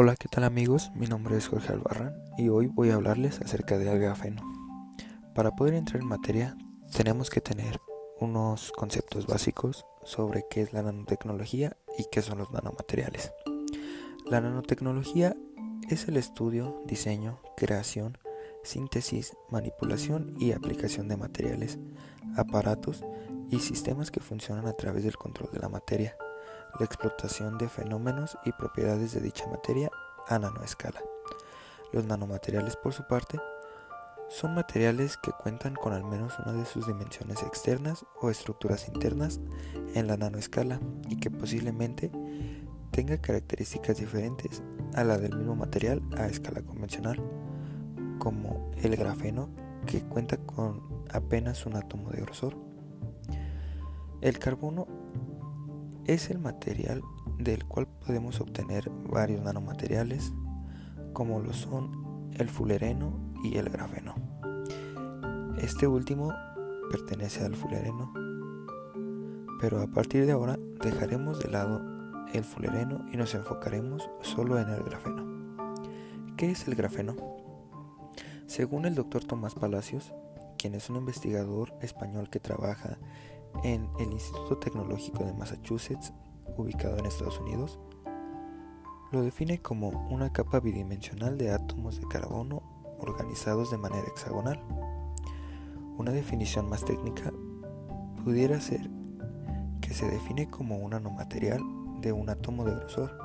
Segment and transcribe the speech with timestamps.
[0.00, 0.92] Hola, ¿qué tal amigos?
[0.94, 4.42] Mi nombre es Jorge Albarrán y hoy voy a hablarles acerca del grafeno.
[5.34, 6.56] Para poder entrar en materia
[6.96, 7.80] tenemos que tener
[8.20, 13.32] unos conceptos básicos sobre qué es la nanotecnología y qué son los nanomateriales.
[14.24, 15.34] La nanotecnología
[15.90, 18.18] es el estudio, diseño, creación,
[18.62, 21.76] síntesis, manipulación y aplicación de materiales,
[22.36, 23.02] aparatos
[23.50, 26.16] y sistemas que funcionan a través del control de la materia
[26.78, 29.90] la explotación de fenómenos y propiedades de dicha materia
[30.28, 31.00] a nanoescala.
[31.92, 33.38] Los nanomateriales, por su parte,
[34.28, 39.40] son materiales que cuentan con al menos una de sus dimensiones externas o estructuras internas
[39.94, 42.10] en la nanoescala y que posiblemente
[42.90, 44.62] tenga características diferentes
[44.94, 47.22] a la del mismo material a escala convencional,
[48.18, 49.48] como el grafeno
[49.86, 52.56] que cuenta con apenas un átomo de grosor.
[54.20, 54.86] El carbono
[56.08, 57.02] es el material
[57.38, 60.32] del cual podemos obtener varios nanomateriales
[61.12, 63.12] como lo son el fulereno
[63.44, 64.14] y el grafeno.
[65.58, 66.32] Este último
[66.90, 68.12] pertenece al fulereno,
[69.60, 71.82] pero a partir de ahora dejaremos de lado
[72.32, 75.26] el fulereno y nos enfocaremos solo en el grafeno.
[76.38, 77.16] ¿Qué es el grafeno?
[78.46, 80.14] Según el doctor Tomás Palacios,
[80.56, 82.98] quien es un investigador español que trabaja
[83.64, 86.12] en el Instituto Tecnológico de Massachusetts,
[86.56, 87.78] ubicado en Estados Unidos,
[89.10, 92.62] lo define como una capa bidimensional de átomos de carbono
[93.00, 94.60] organizados de manera hexagonal.
[95.96, 97.32] Una definición más técnica
[98.22, 98.90] pudiera ser
[99.80, 101.62] que se define como un nanomaterial
[102.00, 103.18] de un átomo de grosor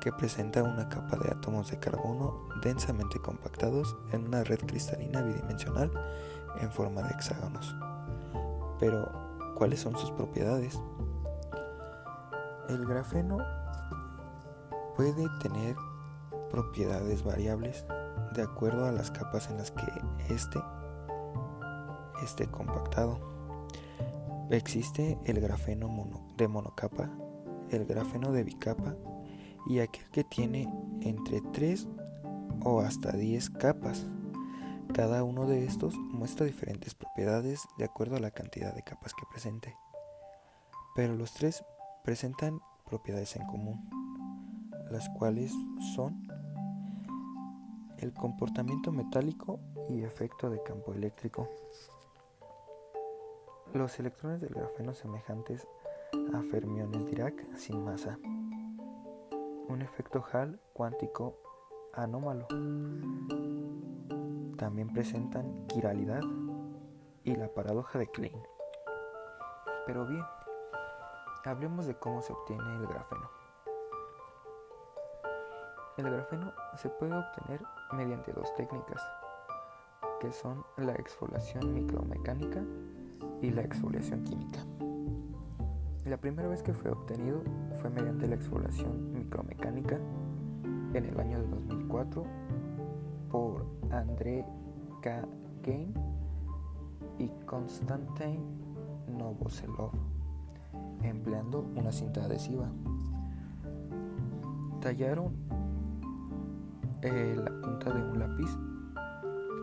[0.00, 5.92] que presenta una capa de átomos de carbono densamente compactados en una red cristalina bidimensional
[6.60, 7.76] en forma de hexágonos.
[8.78, 9.19] Pero
[9.60, 10.80] cuáles son sus propiedades.
[12.70, 13.36] El grafeno
[14.96, 15.76] puede tener
[16.50, 17.84] propiedades variables
[18.34, 19.84] de acuerdo a las capas en las que
[20.30, 20.58] éste
[22.24, 23.20] esté compactado.
[24.48, 25.88] Existe el grafeno
[26.38, 27.10] de monocapa,
[27.70, 28.96] el grafeno de bicapa
[29.68, 31.86] y aquel que tiene entre 3
[32.64, 34.08] o hasta 10 capas.
[34.94, 39.24] Cada uno de estos muestra diferentes propiedades de acuerdo a la cantidad de capas que
[39.30, 39.76] presente,
[40.96, 41.64] pero los tres
[42.02, 43.88] presentan propiedades en común,
[44.90, 45.52] las cuales
[45.94, 46.26] son
[47.98, 51.48] el comportamiento metálico y efecto de campo eléctrico.
[53.72, 55.68] Los electrones del grafeno semejantes
[56.34, 58.18] a fermiones Dirac sin masa.
[59.68, 61.36] Un efecto Hall cuántico
[61.92, 62.48] anómalo
[64.60, 66.20] también presentan quiralidad
[67.24, 68.42] y la paradoja de Klein.
[69.86, 70.22] Pero bien,
[71.46, 73.30] hablemos de cómo se obtiene el grafeno.
[75.96, 77.62] El grafeno se puede obtener
[77.94, 79.02] mediante dos técnicas,
[80.20, 82.62] que son la exfoliación micromecánica
[83.40, 84.60] y la exfoliación química.
[86.04, 87.40] La primera vez que fue obtenido
[87.80, 89.96] fue mediante la exfoliación micromecánica
[90.92, 92.49] en el año de 2004
[93.30, 94.44] por André
[95.02, 95.22] K.
[97.18, 98.40] Y Konstantin
[99.18, 99.92] Novoselov,
[101.02, 102.66] empleando una cinta adhesiva.
[104.80, 105.34] Tallaron
[107.02, 108.50] eh, la punta de un lápiz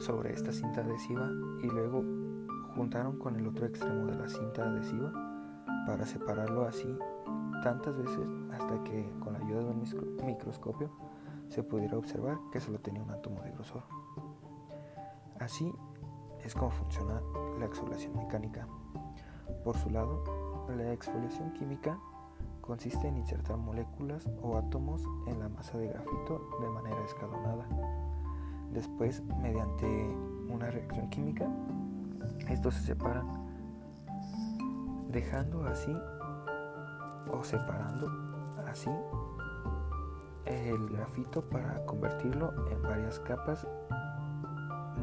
[0.00, 1.30] sobre esta cinta adhesiva
[1.62, 2.02] y luego
[2.74, 5.12] juntaron con el otro extremo de la cinta adhesiva
[5.86, 6.98] para separarlo así
[7.62, 10.90] tantas veces hasta que con la ayuda de un microscopio
[11.54, 13.84] se pudiera observar que solo tenía un átomo de grosor.
[15.38, 15.72] Así
[16.44, 17.22] es como funciona
[17.60, 18.66] la exfoliación mecánica.
[19.62, 20.24] Por su lado,
[20.76, 21.96] la exfoliación química
[22.60, 27.66] consiste en insertar moléculas o átomos en la masa de grafito de manera escalonada.
[28.72, 29.86] Después, mediante
[30.48, 31.46] una reacción química,
[32.48, 33.28] estos se separan,
[35.08, 35.94] dejando así
[37.30, 38.10] o separando
[38.66, 38.90] así
[40.46, 43.66] el grafito para convertirlo en varias capas,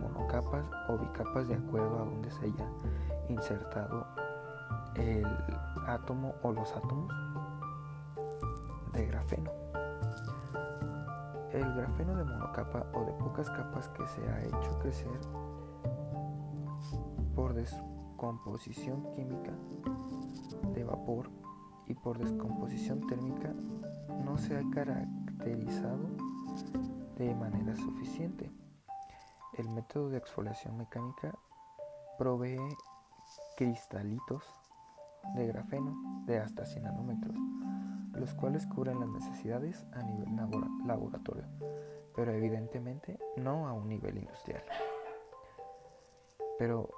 [0.00, 2.68] monocapas o bicapas de acuerdo a donde se haya
[3.28, 4.06] insertado
[4.96, 5.26] el
[5.86, 7.12] átomo o los átomos
[8.92, 9.50] de grafeno.
[11.52, 15.20] El grafeno de monocapa o de pocas capas que se ha hecho crecer
[17.34, 19.52] por descomposición química
[20.74, 21.30] de vapor
[21.86, 23.52] y por descomposición térmica
[24.24, 25.19] no se ha caracterizado
[27.16, 28.50] de manera suficiente.
[29.54, 31.34] El método de exfoliación mecánica
[32.18, 32.58] provee
[33.56, 34.44] cristalitos
[35.34, 35.92] de grafeno
[36.26, 37.34] de hasta 100 nanómetros,
[38.14, 40.36] los cuales cubren las necesidades a nivel
[40.86, 41.44] laboratorio,
[42.14, 44.64] pero evidentemente no a un nivel industrial.
[46.58, 46.90] Pero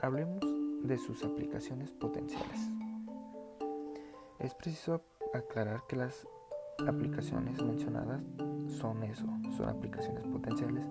[0.00, 0.40] hablemos
[0.82, 2.60] de sus aplicaciones potenciales.
[4.38, 5.02] Es preciso
[5.32, 6.26] aclarar que las
[6.86, 8.22] aplicaciones mencionadas
[8.66, 9.26] son eso,
[9.56, 10.86] son aplicaciones potenciales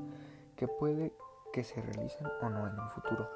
[0.55, 1.13] que puede
[1.51, 3.29] que se realicen o no en un futuro.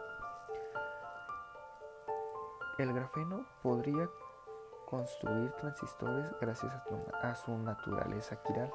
[2.80, 4.10] El grafeno podría
[4.88, 6.72] construir transistores gracias
[7.22, 8.72] a, su naturaleza quiral.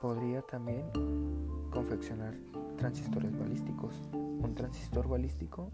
[0.00, 0.90] Podría también
[1.70, 2.34] confeccionar
[2.76, 3.94] transistores balísticos.
[4.12, 5.70] Un transistor balístico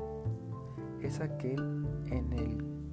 [1.00, 1.60] es aquel
[2.10, 2.83] en el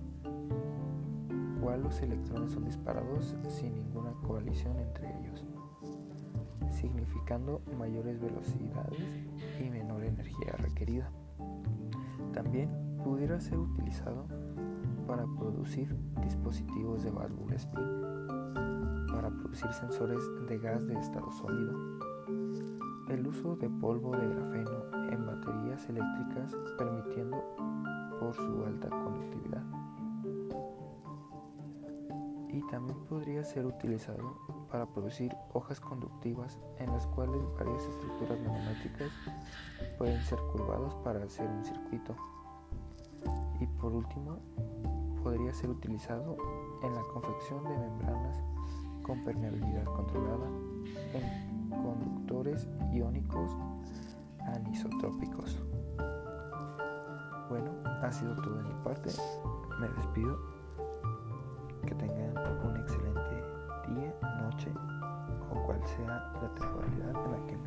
[1.69, 5.45] los electrones son disparados sin ninguna coalición entre ellos,
[6.71, 8.99] significando mayores velocidades
[9.59, 11.09] y menor energía requerida.
[12.33, 12.69] También
[13.03, 14.25] pudiera ser utilizado
[15.07, 21.73] para producir dispositivos de válvula spin, para producir sensores de gas de estado sólido.
[23.07, 27.37] El uso de polvo de grafeno en baterías eléctricas permitiendo
[28.19, 29.80] por su alta conductividad
[32.53, 34.37] y también podría ser utilizado
[34.69, 39.09] para producir hojas conductivas en las cuales varias estructuras magnéticas
[39.97, 42.15] pueden ser curvadas para hacer un circuito.
[43.59, 44.39] Y por último,
[45.23, 46.35] podría ser utilizado
[46.83, 48.43] en la confección de membranas
[49.03, 50.47] con permeabilidad controlada
[51.13, 53.51] en conductores iónicos
[54.39, 55.59] anisotrópicos.
[57.49, 57.71] Bueno,
[58.01, 59.09] ha sido todo de mi parte.
[59.79, 60.39] Me despido
[61.85, 62.20] que tengan
[66.41, 67.60] la temporalidad en la que.